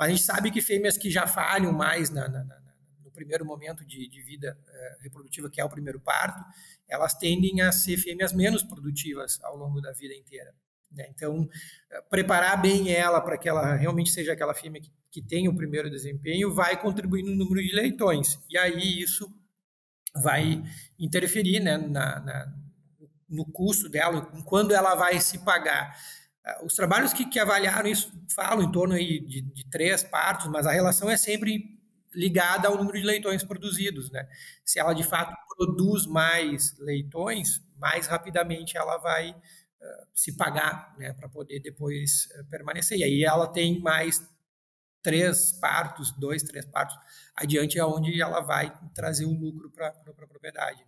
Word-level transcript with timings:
Mas 0.00 0.08
a 0.08 0.10
gente 0.12 0.22
sabe 0.22 0.50
que 0.50 0.62
fêmeas 0.62 0.96
que 0.96 1.10
já 1.10 1.26
falham 1.26 1.74
mais 1.74 2.08
na, 2.08 2.26
na, 2.26 2.42
na, 2.42 2.58
no 3.04 3.10
primeiro 3.10 3.44
momento 3.44 3.84
de, 3.84 4.08
de 4.08 4.22
vida 4.22 4.58
é, 4.66 4.96
reprodutiva, 5.02 5.50
que 5.50 5.60
é 5.60 5.64
o 5.64 5.68
primeiro 5.68 6.00
parto, 6.00 6.42
elas 6.88 7.12
tendem 7.12 7.60
a 7.60 7.70
ser 7.70 7.98
fêmeas 7.98 8.32
menos 8.32 8.62
produtivas 8.62 9.38
ao 9.42 9.58
longo 9.58 9.78
da 9.78 9.92
vida 9.92 10.14
inteira. 10.14 10.54
Né? 10.90 11.06
Então, 11.10 11.46
preparar 12.08 12.62
bem 12.62 12.90
ela 12.90 13.20
para 13.20 13.36
que 13.36 13.46
ela 13.46 13.74
realmente 13.74 14.10
seja 14.10 14.32
aquela 14.32 14.54
fêmea 14.54 14.80
que, 14.80 14.90
que 15.10 15.20
tenha 15.20 15.50
o 15.50 15.54
primeiro 15.54 15.90
desempenho 15.90 16.50
vai 16.50 16.80
contribuir 16.80 17.22
no 17.22 17.36
número 17.36 17.60
de 17.60 17.74
leitões. 17.74 18.38
E 18.48 18.56
aí 18.56 19.02
isso 19.02 19.30
vai 20.14 20.64
interferir 20.98 21.60
né, 21.60 21.76
na, 21.76 22.20
na, 22.20 22.54
no 23.28 23.44
custo 23.44 23.86
dela, 23.86 24.22
quando 24.46 24.72
ela 24.72 24.94
vai 24.94 25.20
se 25.20 25.44
pagar. 25.44 25.94
Ah, 26.44 26.64
os 26.64 26.74
trabalhos 26.74 27.12
que, 27.12 27.24
que 27.24 27.38
avaliaram 27.38 27.88
isso 27.88 28.12
falam 28.34 28.62
em 28.62 28.72
torno 28.72 28.94
aí 28.94 29.20
de, 29.20 29.40
de, 29.42 29.64
três 29.70 30.02
partos, 30.02 30.46
mas 30.48 30.66
a 30.66 30.72
relação 30.72 31.10
é 31.10 31.16
sempre 31.16 31.78
ligada 32.12 32.68
ao 32.68 32.76
número 32.76 32.98
de 32.98 33.04
leitões 33.04 33.44
produzidos. 33.44 34.10
Né? 34.10 34.28
Se 34.64 34.78
ela 34.78 34.94
de 34.94 35.04
fato 35.04 35.34
produz 35.56 36.06
mais 36.06 36.76
leitões, 36.78 37.62
mais 37.76 38.06
rapidamente 38.06 38.76
ela 38.76 38.96
vai 38.98 39.30
uh, 39.30 40.06
se 40.14 40.36
pagar 40.36 40.94
né, 40.98 41.12
para 41.12 41.28
poder 41.28 41.60
depois 41.60 42.28
uh, 42.38 42.44
permanecer. 42.46 42.98
E 42.98 43.04
aí 43.04 43.24
ela 43.24 43.46
tem 43.46 43.80
mais 43.80 44.26
três 45.02 45.52
partos, 45.52 46.10
dois, 46.12 46.42
três 46.42 46.64
partos 46.66 46.96
adiante, 47.34 47.78
aonde 47.78 48.20
ela 48.20 48.40
vai 48.40 48.72
trazer 48.94 49.26
um 49.26 49.38
lucro 49.38 49.70
para 49.70 49.88
a 49.88 50.26
propriedade. 50.26 50.78